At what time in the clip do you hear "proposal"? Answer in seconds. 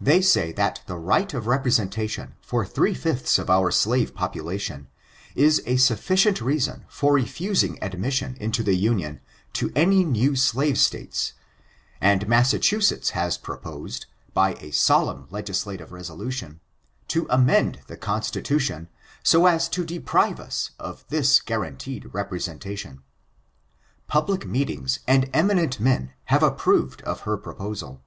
27.36-28.00